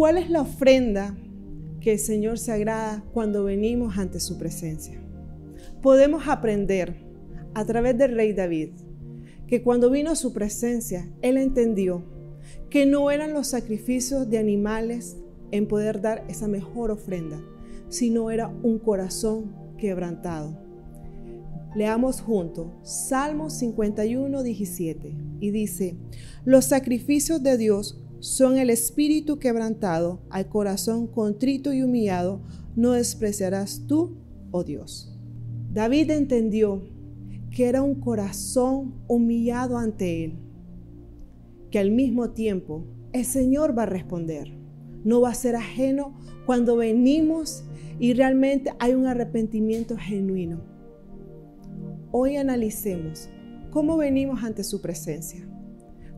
[0.00, 1.14] ¿Cuál es la ofrenda
[1.82, 4.98] que el Señor se agrada cuando venimos ante su presencia?
[5.82, 6.96] Podemos aprender
[7.52, 8.70] a través del rey David
[9.46, 12.02] que cuando vino a su presencia, él entendió
[12.70, 15.18] que no eran los sacrificios de animales
[15.50, 17.38] en poder dar esa mejor ofrenda,
[17.90, 20.58] sino era un corazón quebrantado.
[21.76, 25.98] Leamos juntos Salmo 51, 17 y dice,
[26.46, 32.40] los sacrificios de Dios son el espíritu quebrantado, al corazón contrito y humillado,
[32.76, 34.16] no despreciarás tú,
[34.50, 35.18] oh Dios.
[35.72, 36.82] David entendió
[37.50, 40.38] que era un corazón humillado ante él,
[41.70, 44.52] que al mismo tiempo el Señor va a responder.
[45.04, 46.14] No va a ser ajeno
[46.46, 47.64] cuando venimos
[47.98, 50.60] y realmente hay un arrepentimiento genuino.
[52.12, 53.28] Hoy analicemos
[53.70, 55.48] cómo venimos ante su presencia,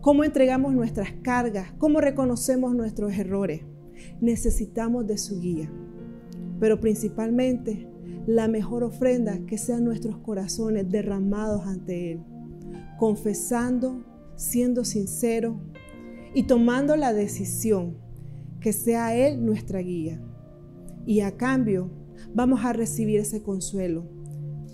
[0.02, 3.62] cómo entregamos nuestras cargas, cómo reconocemos nuestros errores.
[4.20, 5.72] Necesitamos de su guía,
[6.58, 7.88] pero principalmente
[8.26, 12.20] la mejor ofrenda que sean nuestros corazones derramados ante Él,
[12.98, 15.60] confesando, siendo sincero
[16.34, 17.96] y tomando la decisión
[18.60, 20.20] que sea Él nuestra guía.
[21.06, 21.90] Y a cambio
[22.34, 24.10] vamos a recibir ese consuelo,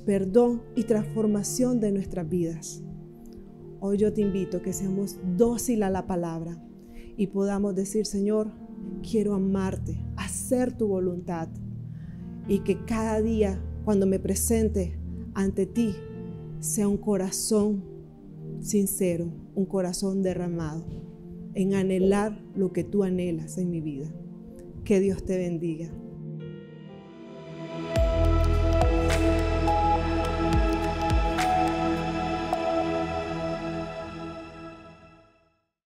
[0.07, 2.83] perdón y transformación de nuestras vidas.
[3.81, 6.61] Hoy yo te invito a que seamos dócil a la palabra
[7.17, 8.51] y podamos decir, Señor,
[9.09, 11.49] quiero amarte, hacer tu voluntad
[12.49, 14.99] y que cada día cuando me presente
[15.35, 15.95] ante ti
[16.59, 17.85] sea un corazón
[18.61, 20.85] sincero, un corazón derramado
[21.55, 24.13] en anhelar lo que tú anhelas en mi vida.
[24.85, 25.89] Que Dios te bendiga.